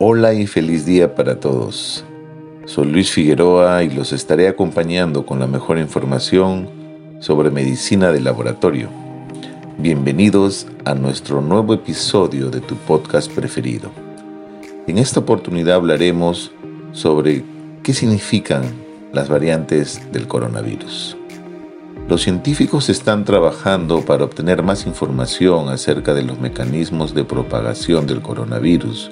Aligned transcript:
Hola 0.00 0.32
y 0.32 0.46
feliz 0.46 0.86
día 0.86 1.16
para 1.16 1.40
todos. 1.40 2.04
Soy 2.66 2.86
Luis 2.86 3.10
Figueroa 3.10 3.82
y 3.82 3.90
los 3.90 4.12
estaré 4.12 4.46
acompañando 4.46 5.26
con 5.26 5.40
la 5.40 5.48
mejor 5.48 5.76
información 5.76 6.68
sobre 7.18 7.50
medicina 7.50 8.12
de 8.12 8.20
laboratorio. 8.20 8.90
Bienvenidos 9.76 10.68
a 10.84 10.94
nuestro 10.94 11.40
nuevo 11.40 11.74
episodio 11.74 12.48
de 12.48 12.60
tu 12.60 12.76
podcast 12.76 13.28
preferido. 13.32 13.90
En 14.86 14.98
esta 14.98 15.18
oportunidad 15.18 15.74
hablaremos 15.74 16.52
sobre 16.92 17.42
qué 17.82 17.92
significan 17.92 18.62
las 19.12 19.28
variantes 19.28 20.12
del 20.12 20.28
coronavirus. 20.28 21.16
Los 22.08 22.22
científicos 22.22 22.88
están 22.88 23.24
trabajando 23.24 24.02
para 24.02 24.22
obtener 24.22 24.62
más 24.62 24.86
información 24.86 25.68
acerca 25.70 26.14
de 26.14 26.22
los 26.22 26.38
mecanismos 26.38 27.14
de 27.14 27.24
propagación 27.24 28.06
del 28.06 28.22
coronavirus 28.22 29.10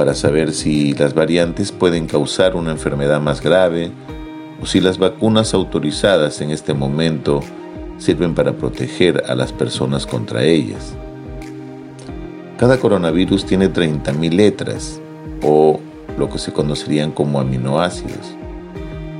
para 0.00 0.14
saber 0.14 0.54
si 0.54 0.94
las 0.94 1.12
variantes 1.12 1.72
pueden 1.72 2.06
causar 2.06 2.56
una 2.56 2.70
enfermedad 2.70 3.20
más 3.20 3.42
grave 3.42 3.90
o 4.62 4.64
si 4.64 4.80
las 4.80 4.96
vacunas 4.96 5.52
autorizadas 5.52 6.40
en 6.40 6.52
este 6.52 6.72
momento 6.72 7.40
sirven 7.98 8.34
para 8.34 8.54
proteger 8.54 9.24
a 9.28 9.34
las 9.34 9.52
personas 9.52 10.06
contra 10.06 10.42
ellas. 10.42 10.94
Cada 12.56 12.78
coronavirus 12.78 13.44
tiene 13.44 13.70
30.000 13.70 14.32
letras 14.32 15.02
o 15.42 15.78
lo 16.16 16.30
que 16.30 16.38
se 16.38 16.50
conocerían 16.50 17.12
como 17.12 17.38
aminoácidos 17.38 18.34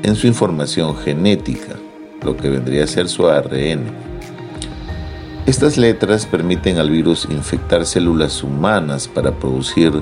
en 0.03 0.17
su 0.17 0.29
información 0.29 0.97
genética, 0.97 1.77
lo 2.23 2.39
que 2.39 2.49
vendría 2.49 2.85
a 2.85 2.87
ser 2.87 3.11
su 3.11 3.29
ARN. 3.29 3.83
Estas 5.45 5.77
letras 5.77 6.25
permiten 6.25 6.79
al 6.79 6.89
virus 6.89 7.29
infectar 7.31 7.85
células 7.85 8.43
humanas 8.43 9.09
para 9.09 9.33
producir 9.33 9.93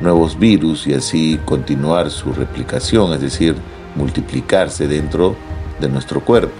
nuevos 0.00 0.38
virus 0.38 0.86
y 0.86 0.94
así 0.94 1.38
continuar 1.44 2.10
su 2.10 2.32
replicación, 2.32 3.12
es 3.12 3.20
decir, 3.20 3.56
multiplicarse 3.94 4.88
dentro 4.88 5.36
de 5.80 5.88
nuestro 5.88 6.20
cuerpo. 6.20 6.54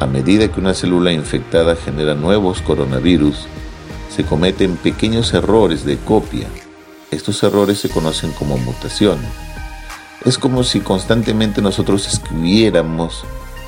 A 0.00 0.06
medida 0.06 0.48
que 0.48 0.60
una 0.60 0.74
célula 0.74 1.12
infectada 1.12 1.74
genera 1.74 2.14
nuevos 2.14 2.60
coronavirus, 2.60 3.46
se 4.14 4.24
cometen 4.24 4.76
pequeños 4.76 5.34
errores 5.34 5.84
de 5.84 5.96
copia. 5.96 6.46
Estos 7.10 7.42
errores 7.42 7.78
se 7.80 7.88
conocen 7.88 8.32
como 8.32 8.58
mutaciones. 8.58 9.30
Es 10.24 10.38
como 10.38 10.62
si 10.64 10.80
constantemente 10.80 11.62
nosotros 11.62 12.06
escribiéramos 12.06 13.24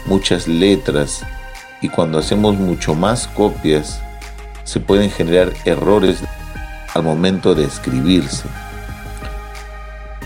muchas 0.06 0.48
letras 0.48 1.22
y 1.80 1.88
cuando 1.88 2.18
hacemos 2.18 2.56
mucho 2.56 2.94
más 2.94 3.28
copias 3.28 4.00
se 4.64 4.80
pueden 4.80 5.10
generar 5.10 5.52
errores 5.64 6.18
al 6.94 7.02
momento 7.02 7.54
de 7.54 7.64
escribirse. 7.64 8.44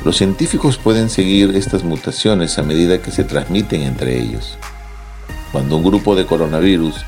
Los 0.04 0.16
científicos 0.16 0.76
pueden 0.76 1.08
seguir 1.08 1.56
estas 1.56 1.82
mutaciones 1.82 2.58
a 2.58 2.62
medida 2.62 3.00
que 3.00 3.10
se 3.10 3.24
transmiten 3.24 3.82
entre 3.82 4.20
ellos. 4.20 4.58
Cuando 5.50 5.76
un 5.76 5.84
grupo 5.84 6.14
de 6.14 6.26
coronavirus 6.26 7.04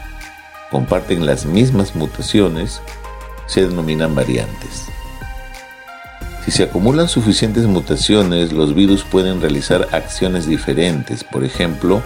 comparten 0.71 1.27
las 1.27 1.44
mismas 1.47 1.94
mutaciones, 1.94 2.81
se 3.47 3.67
denominan 3.67 4.15
variantes. 4.15 4.87
Si 6.44 6.53
se 6.53 6.62
acumulan 6.62 7.09
suficientes 7.09 7.65
mutaciones, 7.67 8.53
los 8.53 8.75
virus 8.75 9.05
pueden 9.05 9.41
realizar 9.41 9.88
acciones 9.93 10.47
diferentes, 10.47 11.25
por 11.25 11.44
ejemplo, 11.44 12.03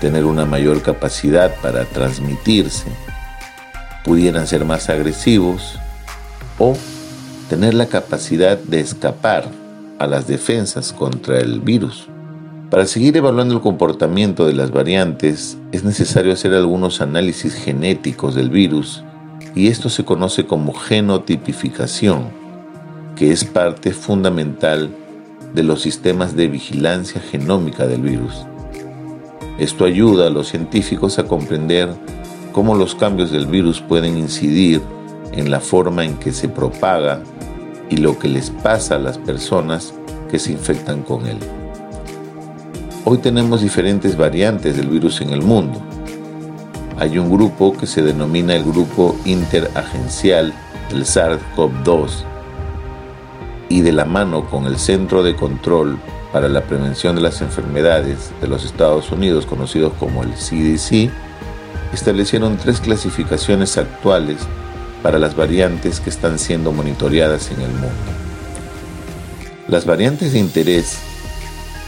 tener 0.00 0.24
una 0.24 0.44
mayor 0.44 0.82
capacidad 0.82 1.54
para 1.56 1.84
transmitirse, 1.84 2.86
pudieran 4.04 4.46
ser 4.46 4.64
más 4.64 4.88
agresivos, 4.88 5.78
o 6.58 6.76
tener 7.48 7.74
la 7.74 7.86
capacidad 7.86 8.58
de 8.58 8.80
escapar 8.80 9.48
a 9.98 10.06
las 10.06 10.26
defensas 10.26 10.92
contra 10.92 11.38
el 11.38 11.60
virus. 11.60 12.08
Para 12.70 12.86
seguir 12.86 13.16
evaluando 13.16 13.54
el 13.54 13.60
comportamiento 13.60 14.46
de 14.46 14.52
las 14.52 14.72
variantes 14.72 15.56
es 15.72 15.84
necesario 15.84 16.32
hacer 16.32 16.52
algunos 16.52 17.00
análisis 17.00 17.54
genéticos 17.54 18.34
del 18.34 18.50
virus 18.50 19.04
y 19.54 19.68
esto 19.68 19.88
se 19.88 20.04
conoce 20.04 20.46
como 20.46 20.74
genotipificación, 20.74 22.24
que 23.14 23.30
es 23.30 23.44
parte 23.44 23.92
fundamental 23.92 24.90
de 25.54 25.62
los 25.62 25.80
sistemas 25.80 26.36
de 26.36 26.48
vigilancia 26.48 27.20
genómica 27.20 27.86
del 27.86 28.02
virus. 28.02 28.44
Esto 29.58 29.84
ayuda 29.84 30.26
a 30.26 30.30
los 30.30 30.48
científicos 30.48 31.18
a 31.18 31.24
comprender 31.24 31.88
cómo 32.52 32.74
los 32.74 32.94
cambios 32.94 33.30
del 33.30 33.46
virus 33.46 33.80
pueden 33.80 34.18
incidir 34.18 34.82
en 35.36 35.50
la 35.50 35.60
forma 35.60 36.04
en 36.04 36.16
que 36.16 36.32
se 36.32 36.48
propaga 36.48 37.22
y 37.88 37.98
lo 37.98 38.18
que 38.18 38.28
les 38.28 38.50
pasa 38.50 38.96
a 38.96 38.98
las 38.98 39.18
personas 39.18 39.94
que 40.30 40.38
se 40.38 40.52
infectan 40.52 41.02
con 41.02 41.26
él. 41.26 41.38
Hoy 43.04 43.18
tenemos 43.18 43.60
diferentes 43.60 44.16
variantes 44.16 44.76
del 44.76 44.88
virus 44.88 45.20
en 45.20 45.30
el 45.30 45.42
mundo. 45.42 45.80
Hay 46.98 47.18
un 47.18 47.30
grupo 47.30 47.76
que 47.76 47.86
se 47.86 48.02
denomina 48.02 48.54
el 48.54 48.64
Grupo 48.64 49.14
Interagencial 49.24 50.52
del 50.90 51.04
SARS-CoV-2 51.04 52.24
y 53.68 53.82
de 53.82 53.92
la 53.92 54.06
mano 54.06 54.48
con 54.48 54.66
el 54.66 54.78
Centro 54.78 55.22
de 55.22 55.36
Control 55.36 55.98
para 56.32 56.48
la 56.48 56.62
Prevención 56.62 57.14
de 57.14 57.22
las 57.22 57.42
Enfermedades 57.42 58.32
de 58.40 58.48
los 58.48 58.64
Estados 58.64 59.12
Unidos, 59.12 59.46
conocido 59.46 59.92
como 59.92 60.22
el 60.22 60.32
CDC, 60.32 61.10
establecieron 61.92 62.56
tres 62.56 62.80
clasificaciones 62.80 63.76
actuales 63.76 64.38
para 65.06 65.20
las 65.20 65.36
variantes 65.36 66.00
que 66.00 66.10
están 66.10 66.36
siendo 66.36 66.72
monitoreadas 66.72 67.52
en 67.52 67.60
el 67.60 67.70
mundo. 67.70 68.10
Las 69.68 69.86
variantes 69.86 70.32
de 70.32 70.40
interés 70.40 70.98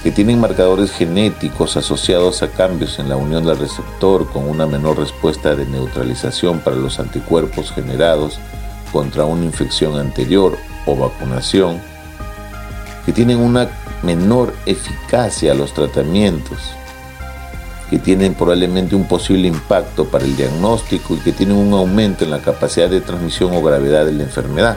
que 0.04 0.12
tienen 0.12 0.40
marcadores 0.40 0.92
genéticos 0.92 1.76
asociados 1.76 2.44
a 2.44 2.52
cambios 2.52 3.00
en 3.00 3.08
la 3.08 3.16
unión 3.16 3.44
del 3.44 3.58
receptor 3.58 4.30
con 4.30 4.48
una 4.48 4.68
menor 4.68 5.00
respuesta 5.00 5.56
de 5.56 5.66
neutralización 5.66 6.60
para 6.60 6.76
los 6.76 7.00
anticuerpos 7.00 7.72
generados 7.72 8.38
contra 8.92 9.24
una 9.24 9.46
infección 9.46 9.98
anterior 9.98 10.56
o 10.86 10.94
vacunación, 10.94 11.80
que 13.04 13.12
tienen 13.12 13.38
una 13.38 13.68
menor 14.04 14.54
eficacia 14.64 15.50
a 15.50 15.56
los 15.56 15.72
tratamientos 15.72 16.60
que 17.90 17.98
tienen 17.98 18.34
probablemente 18.34 18.94
un 18.94 19.08
posible 19.08 19.48
impacto 19.48 20.04
para 20.06 20.24
el 20.24 20.36
diagnóstico 20.36 21.14
y 21.14 21.18
que 21.18 21.32
tienen 21.32 21.56
un 21.56 21.72
aumento 21.72 22.24
en 22.24 22.30
la 22.30 22.40
capacidad 22.40 22.88
de 22.88 23.00
transmisión 23.00 23.54
o 23.54 23.62
gravedad 23.62 24.04
de 24.04 24.12
la 24.12 24.24
enfermedad. 24.24 24.76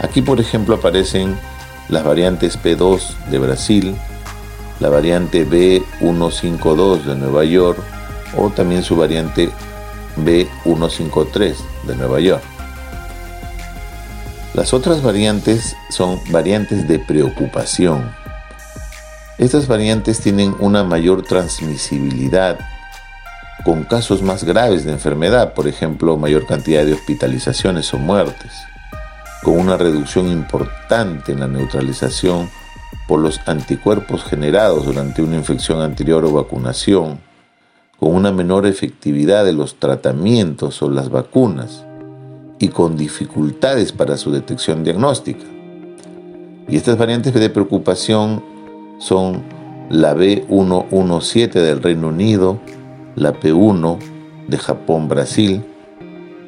Aquí, 0.00 0.22
por 0.22 0.40
ejemplo, 0.40 0.74
aparecen 0.74 1.38
las 1.88 2.04
variantes 2.04 2.58
P2 2.60 3.00
de 3.30 3.38
Brasil, 3.38 3.94
la 4.80 4.88
variante 4.88 5.46
B152 5.48 7.04
de 7.04 7.14
Nueva 7.14 7.44
York 7.44 7.78
o 8.36 8.50
también 8.50 8.82
su 8.82 8.96
variante 8.96 9.50
B153 10.16 11.54
de 11.86 11.96
Nueva 11.96 12.20
York. 12.20 12.42
Las 14.54 14.72
otras 14.72 15.02
variantes 15.02 15.76
son 15.90 16.20
variantes 16.30 16.86
de 16.86 16.98
preocupación, 16.98 18.12
estas 19.38 19.66
variantes 19.66 20.20
tienen 20.20 20.54
una 20.60 20.84
mayor 20.84 21.22
transmisibilidad 21.22 22.58
con 23.64 23.82
casos 23.82 24.22
más 24.22 24.44
graves 24.44 24.84
de 24.84 24.92
enfermedad, 24.92 25.54
por 25.54 25.66
ejemplo, 25.66 26.16
mayor 26.16 26.46
cantidad 26.46 26.84
de 26.84 26.92
hospitalizaciones 26.92 27.92
o 27.94 27.98
muertes, 27.98 28.52
con 29.42 29.58
una 29.58 29.76
reducción 29.76 30.28
importante 30.28 31.32
en 31.32 31.40
la 31.40 31.48
neutralización 31.48 32.48
por 33.08 33.20
los 33.20 33.40
anticuerpos 33.46 34.22
generados 34.22 34.86
durante 34.86 35.22
una 35.22 35.36
infección 35.36 35.80
anterior 35.80 36.24
o 36.24 36.32
vacunación, 36.32 37.18
con 37.98 38.14
una 38.14 38.30
menor 38.30 38.66
efectividad 38.66 39.44
de 39.44 39.52
los 39.52 39.80
tratamientos 39.80 40.80
o 40.82 40.90
las 40.90 41.10
vacunas 41.10 41.84
y 42.60 42.68
con 42.68 42.96
dificultades 42.96 43.92
para 43.92 44.16
su 44.16 44.30
detección 44.30 44.84
diagnóstica. 44.84 45.44
Y 46.68 46.76
estas 46.76 46.96
variantes 46.96 47.34
de 47.34 47.50
preocupación 47.50 48.53
son 49.04 49.42
la 49.90 50.14
B117 50.16 51.52
del 51.52 51.82
Reino 51.82 52.08
Unido, 52.08 52.58
la 53.16 53.38
P1 53.38 53.98
de 54.48 54.56
Japón-Brasil, 54.56 55.62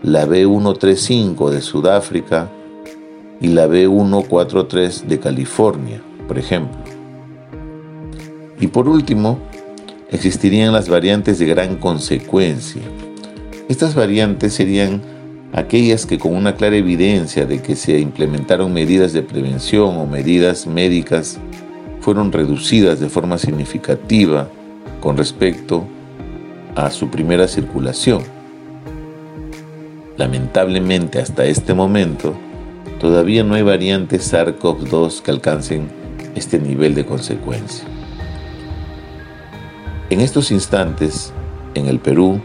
la 0.02 0.26
B135 0.26 1.50
de 1.50 1.60
Sudáfrica, 1.60 2.48
y 3.42 3.48
la 3.48 3.66
B143 3.66 5.02
de 5.02 5.20
California, 5.20 6.00
por 6.26 6.38
ejemplo. 6.38 6.78
Y 8.58 8.68
por 8.68 8.88
último, 8.88 9.38
existirían 10.10 10.72
las 10.72 10.88
variantes 10.88 11.38
de 11.38 11.44
gran 11.44 11.76
consecuencia. 11.76 12.80
Estas 13.68 13.94
variantes 13.94 14.54
serían 14.54 15.02
aquellas 15.52 16.06
que 16.06 16.18
con 16.18 16.34
una 16.34 16.54
clara 16.54 16.76
evidencia 16.76 17.44
de 17.44 17.60
que 17.60 17.76
se 17.76 18.00
implementaron 18.00 18.72
medidas 18.72 19.12
de 19.12 19.20
prevención 19.20 19.98
o 19.98 20.06
medidas 20.06 20.66
médicas 20.66 21.38
fueron 22.06 22.30
reducidas 22.30 23.00
de 23.00 23.08
forma 23.08 23.36
significativa 23.36 24.48
con 25.00 25.16
respecto 25.16 25.82
a 26.76 26.92
su 26.92 27.08
primera 27.08 27.48
circulación. 27.48 28.22
Lamentablemente 30.16 31.18
hasta 31.18 31.46
este 31.46 31.74
momento, 31.74 32.36
todavía 33.00 33.42
no 33.42 33.54
hay 33.54 33.62
variantes 33.62 34.32
SARS-CoV-2 34.32 35.20
que 35.20 35.32
alcancen 35.32 35.88
este 36.36 36.60
nivel 36.60 36.94
de 36.94 37.04
consecuencia. 37.04 37.84
En 40.08 40.20
estos 40.20 40.52
instantes, 40.52 41.32
en 41.74 41.86
el 41.88 41.98
Perú, 41.98 42.40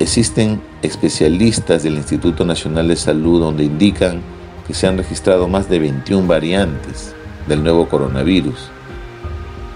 existen 0.00 0.60
especialistas 0.82 1.84
del 1.84 1.94
Instituto 1.94 2.44
Nacional 2.44 2.88
de 2.88 2.96
Salud 2.96 3.38
donde 3.38 3.62
indican 3.62 4.20
que 4.66 4.74
se 4.74 4.88
han 4.88 4.98
registrado 4.98 5.46
más 5.46 5.70
de 5.70 5.78
21 5.78 6.26
variantes 6.26 7.14
del 7.46 7.62
nuevo 7.62 7.88
coronavirus 7.88 8.70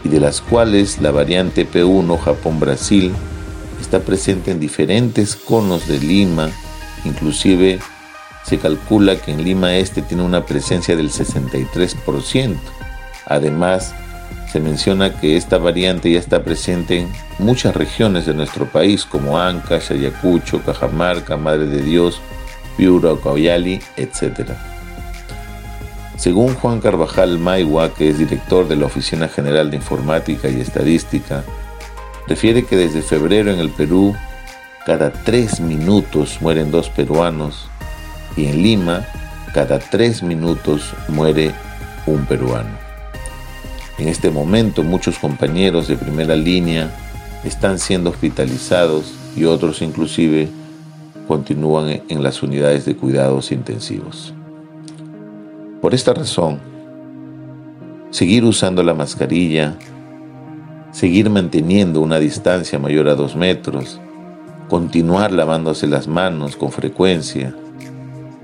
y 0.04 0.08
de 0.08 0.20
las 0.20 0.40
cuales 0.40 1.00
la 1.00 1.10
variante 1.10 1.66
P1 1.68 2.18
Japón-Brasil 2.18 3.12
está 3.80 4.00
presente 4.00 4.50
en 4.50 4.60
diferentes 4.60 5.36
conos 5.36 5.88
de 5.88 5.98
Lima, 5.98 6.50
inclusive 7.04 7.80
se 8.44 8.58
calcula 8.58 9.16
que 9.16 9.32
en 9.32 9.42
Lima 9.42 9.76
Este 9.76 10.02
tiene 10.02 10.22
una 10.22 10.44
presencia 10.44 10.96
del 10.96 11.10
63%. 11.10 12.56
Además, 13.26 13.94
se 14.52 14.60
menciona 14.60 15.18
que 15.18 15.36
esta 15.36 15.58
variante 15.58 16.12
ya 16.12 16.18
está 16.18 16.44
presente 16.44 17.00
en 17.00 17.08
muchas 17.38 17.74
regiones 17.74 18.26
de 18.26 18.34
nuestro 18.34 18.66
país, 18.66 19.04
como 19.04 19.38
Ancash, 19.38 19.92
Ayacucho, 19.92 20.62
Cajamarca, 20.62 21.36
Madre 21.36 21.66
de 21.66 21.82
Dios, 21.82 22.20
Piura, 22.76 23.14
Coyali, 23.14 23.80
etc. 23.96 24.50
Según 26.16 26.54
Juan 26.54 26.80
Carvajal 26.80 27.38
Maigua, 27.38 27.92
que 27.92 28.08
es 28.08 28.18
director 28.18 28.68
de 28.68 28.76
la 28.76 28.86
Oficina 28.86 29.28
General 29.28 29.70
de 29.70 29.76
Informática 29.76 30.48
y 30.48 30.60
Estadística, 30.60 31.44
refiere 32.28 32.64
que 32.64 32.76
desde 32.76 33.02
febrero 33.02 33.50
en 33.50 33.58
el 33.58 33.70
Perú, 33.70 34.14
cada 34.86 35.12
tres 35.12 35.60
minutos 35.60 36.38
mueren 36.40 36.70
dos 36.70 36.88
peruanos 36.88 37.68
y 38.36 38.46
en 38.46 38.62
Lima, 38.62 39.06
cada 39.52 39.78
tres 39.78 40.22
minutos 40.22 40.94
muere 41.08 41.52
un 42.06 42.24
peruano. 42.26 42.78
En 43.98 44.08
este 44.08 44.30
momento 44.30 44.82
muchos 44.82 45.18
compañeros 45.18 45.88
de 45.88 45.96
primera 45.96 46.36
línea 46.36 46.90
están 47.44 47.78
siendo 47.78 48.10
hospitalizados 48.10 49.12
y 49.36 49.44
otros 49.44 49.82
inclusive 49.82 50.48
continúan 51.26 52.02
en 52.08 52.22
las 52.22 52.42
unidades 52.42 52.84
de 52.84 52.96
cuidados 52.96 53.52
intensivos. 53.52 54.34
Por 55.84 55.94
esta 55.94 56.14
razón, 56.14 56.60
seguir 58.08 58.42
usando 58.46 58.82
la 58.82 58.94
mascarilla, 58.94 59.76
seguir 60.92 61.28
manteniendo 61.28 62.00
una 62.00 62.18
distancia 62.18 62.78
mayor 62.78 63.06
a 63.06 63.14
dos 63.14 63.36
metros, 63.36 64.00
continuar 64.70 65.30
lavándose 65.30 65.86
las 65.86 66.08
manos 66.08 66.56
con 66.56 66.72
frecuencia, 66.72 67.54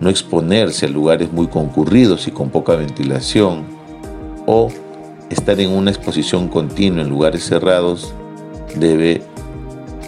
no 0.00 0.10
exponerse 0.10 0.84
a 0.84 0.90
lugares 0.90 1.32
muy 1.32 1.46
concurridos 1.46 2.28
y 2.28 2.30
con 2.30 2.50
poca 2.50 2.76
ventilación, 2.76 3.64
o 4.44 4.68
estar 5.30 5.58
en 5.60 5.70
una 5.70 5.90
exposición 5.90 6.46
continua 6.46 7.00
en 7.00 7.08
lugares 7.08 7.44
cerrados 7.44 8.12
debe 8.76 9.22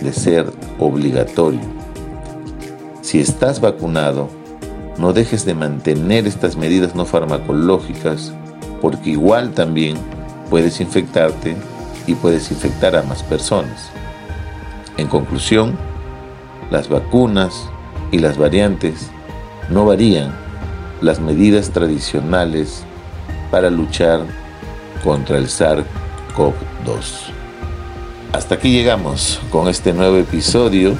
de 0.02 0.12
ser 0.12 0.52
obligatorio. 0.78 1.60
Si 3.00 3.20
estás 3.20 3.58
vacunado, 3.58 4.41
no 4.98 5.12
dejes 5.12 5.44
de 5.44 5.54
mantener 5.54 6.26
estas 6.26 6.56
medidas 6.56 6.94
no 6.94 7.04
farmacológicas 7.04 8.32
porque 8.80 9.10
igual 9.10 9.52
también 9.52 9.96
puedes 10.50 10.80
infectarte 10.80 11.56
y 12.06 12.14
puedes 12.14 12.50
infectar 12.50 12.96
a 12.96 13.02
más 13.02 13.22
personas. 13.22 13.90
En 14.96 15.06
conclusión, 15.08 15.76
las 16.70 16.88
vacunas 16.88 17.68
y 18.10 18.18
las 18.18 18.36
variantes 18.36 19.10
no 19.70 19.86
varían 19.86 20.32
las 21.00 21.20
medidas 21.20 21.70
tradicionales 21.70 22.84
para 23.50 23.70
luchar 23.70 24.24
contra 25.02 25.38
el 25.38 25.46
SARS-CoV-2. 25.46 27.32
Hasta 28.32 28.54
aquí 28.54 28.72
llegamos 28.72 29.40
con 29.50 29.68
este 29.68 29.92
nuevo 29.92 30.16
episodio. 30.16 30.96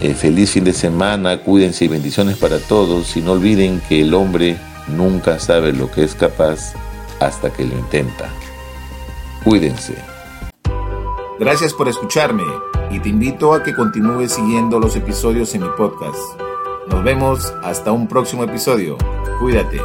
Eh, 0.00 0.14
feliz 0.14 0.52
fin 0.52 0.64
de 0.64 0.72
semana, 0.72 1.38
cuídense 1.38 1.84
y 1.84 1.88
bendiciones 1.88 2.36
para 2.36 2.60
todos 2.60 3.16
y 3.16 3.20
no 3.20 3.32
olviden 3.32 3.80
que 3.88 4.02
el 4.02 4.14
hombre 4.14 4.56
nunca 4.86 5.40
sabe 5.40 5.72
lo 5.72 5.90
que 5.90 6.04
es 6.04 6.14
capaz 6.14 6.74
hasta 7.20 7.50
que 7.50 7.64
lo 7.64 7.76
intenta. 7.76 8.30
Cuídense. 9.42 9.94
Gracias 11.40 11.74
por 11.74 11.88
escucharme 11.88 12.44
y 12.90 13.00
te 13.00 13.08
invito 13.08 13.52
a 13.54 13.62
que 13.62 13.74
continúes 13.74 14.32
siguiendo 14.32 14.78
los 14.78 14.96
episodios 14.96 15.54
en 15.54 15.62
mi 15.62 15.68
podcast. 15.76 16.18
Nos 16.88 17.04
vemos 17.04 17.52
hasta 17.62 17.92
un 17.92 18.06
próximo 18.08 18.44
episodio. 18.44 18.96
Cuídate. 19.40 19.80